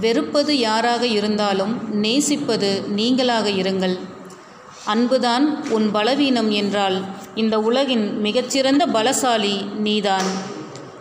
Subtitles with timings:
[0.00, 3.98] வெறுப்பது யாராக இருந்தாலும் நேசிப்பது நீங்களாக இருங்கள்.
[4.84, 10.28] அன்புதான் உன் பலவீனம் என்றால் இந்த உலகின் மிகச்சிறந்த பலசாலி நீதான்.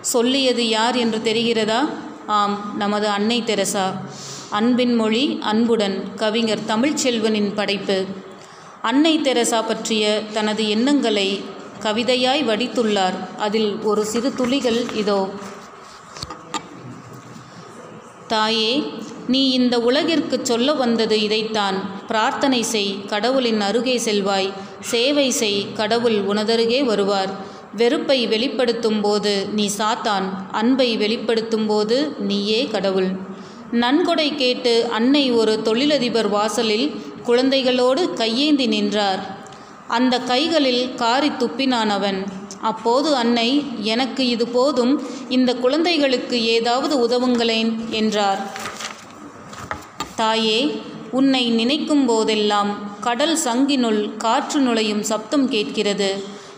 [0.00, 1.88] சொல்லியது யார் என்று தெரிகிறதா?
[2.26, 3.86] ஆம் நமது அன்னை தெரசா.
[4.50, 8.04] அன்பின் மொழி அன்புடன் கவிஞர் தமிழ்ச்செல்வனின் படைப்பு.
[8.82, 11.40] அன்னை தெரசா பற்றிய தனது எண்ணங்களை
[11.82, 13.36] கவிதையாய் வடித்துள்ளார்.
[13.38, 15.28] அதில் ஒரு சிறு துளிகள் இதோ.
[18.34, 18.72] தாயே
[19.26, 21.76] நீ இந்த உலகிற்கு சொல்ல வந்தது இதைத்தான்.
[22.06, 24.50] பிரார்த்தனை செய் கடவுளின் அருகே செல்வாய்.
[24.92, 27.32] சேவை செய் கடவுள் உனதருகே வருவார்.
[27.76, 30.26] வெறுப்பை வெளிப்படுத்தும் போது நீ சாத்தான்.
[30.52, 31.96] அன்பை வெளிப்படுத்தும் போது
[32.30, 33.10] நீயே கடவுள்.
[33.82, 36.86] நன்கொடை கேட்டு அன்னை ஒரு தொழிலதிபர் வாசலில்
[37.26, 39.22] குழந்தைகளோடு கையேந்தி நின்றார்.
[39.88, 42.18] அந்த கைகளில் காரி துப்பினான் அவன்.
[42.62, 43.48] அப்போது அன்னை
[43.92, 44.94] எனக்கு இது போதும்
[45.28, 48.42] இந்த குழந்தைகளுக்கு ஏதாவது உதவுங்களேன் என்றார்.
[50.16, 50.58] தாயே
[51.10, 52.70] உன்னை நினைக்கும் போதெல்லாம்
[53.00, 56.10] கடல் சங்கினுள் காற்று நுழையும் சப்தம் கேட்கிறது.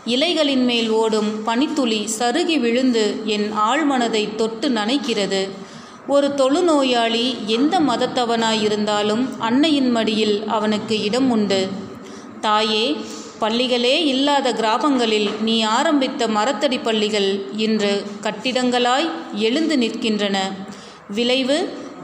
[0.05, 5.49] இலைகளின் மேல் ஓடும் பனித்துளி சருகி விழுந்து என் ஆழ்மனதை தொட்டு நனைக்கிறது.
[6.07, 11.61] ஒரு தொழுநோயாளி எந்த மதத்தவனாயிருந்தாலும் அன்னையின் மடியில் அவனுக்கு இடம் உண்டு.
[12.41, 12.85] தாயே
[13.39, 17.91] பள்ளிகளே இல்லாத கிராமங்களில் நீ ஆரம்பித்த மரத்தடி பள்ளிகள் இன்று
[18.23, 19.07] கட்டிடங்களாய்
[19.47, 20.37] எழுந்து நிற்கின்றன.
[21.17, 21.57] விளைவு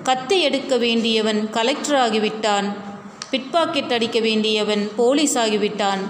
[0.04, 2.68] கத்தி எடுக்க வேண்டியவன் கலெக்டர் ஆகிவிட்டான்.
[3.32, 6.02] பிட்பாக்கெட் அடிக்க வேண்டியவன் போலீஸ் ஆகிவிட்டான்.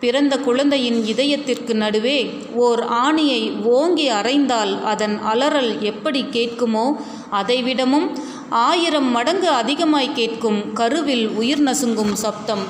[0.00, 2.18] பிறந்த குழந்தையின் இதயத்திற்கு நடுவே
[2.54, 6.86] ஓர் ஆணியை ஓங்கி அரைந்தால் அதன் அலறல் எப்படி கேட்குமோ
[7.32, 8.08] அதைவிடமும்
[8.48, 12.66] ஆயிரம் மடங்கு அதிகமாய் கேட்கும் கருவில் உயிர் நசுங்கும் சப்தம்.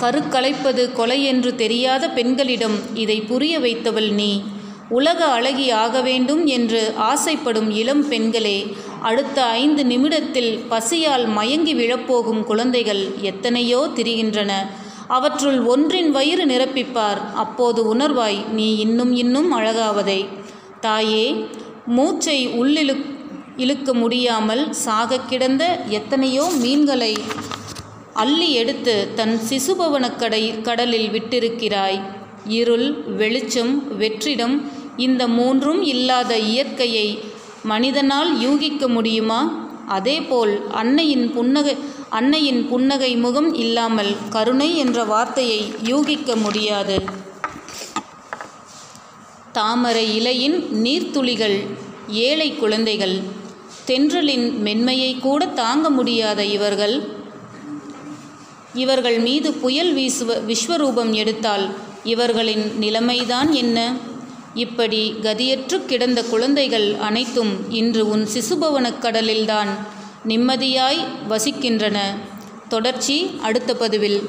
[0.00, 4.42] கருக்கலைப்பது கொலை என்று தெரியாத பெண்களிடம் இதை புரிய வைத்தவள் நீ.
[4.88, 13.02] உலக அழகி ஆக வேண்டும் என்று ஆசைப்படும் இளம் பெண்களே அடுத்த ஐந்து நிமிடத்தில் பசியால் மயங்கி விழப்போகும் குழந்தைகள்
[13.20, 14.52] எத்தனையோ திரிகின்றன.
[15.08, 17.20] அவற்றுள் ஒன்றின் வயிறு நிரப்பிப்பார்.
[17.34, 20.26] அப்போது உணர்வாய் நீ இன்னும் இன்னும் அழகாவதை.
[20.80, 21.44] தாயே
[21.86, 22.96] மூச்சை உள்ளிழு
[23.56, 27.16] இழுக்க முடியாமல் சாகக் கிடந்த எத்தனையோ மீன்களை
[28.14, 32.00] அள்ளி எடுத்து தன் சிசுபவனக்கடை கடலில் விட்டிருக்கிறாய்.
[32.44, 34.62] இருள் வெளிச்சம் வெற்றிடம்
[34.96, 37.18] இந்த மூன்றும் இல்லாத இயற்கையை
[37.62, 39.68] மனிதனால் யூகிக்க முடியுமா?
[39.86, 41.76] அதேபோல் அன்னையின் புன்னகை
[42.10, 47.00] அன்னையின் புன்னகை முகம் இல்லாமல் கருணை என்ற வார்த்தையை யூகிக்க முடியாது.
[49.52, 51.66] தாமரை இலையின் நீர்த்துளிகள்
[52.08, 53.20] ஏழை குழந்தைகள்
[53.86, 57.18] தென்றலின் மென்மையை கூட தாங்க முடியாத இவர்கள்.
[58.74, 63.96] இவர்கள் மீது புயல் வீசுவ விஸ்வரூபம் எடுத்தால் இவர்களின் நிலைமைதான் என்ன?
[64.54, 69.86] இப்படி கதியற்று கிடந்த குழந்தைகள் அனைத்தும் இன்று உன் சிசுபவனக் கடலில்தான்
[70.28, 70.98] நிம்மதியாய்
[71.28, 71.98] வசிக்கின்றன.
[72.68, 74.22] தொடர்ச்சி அடுத்த பதிவில்.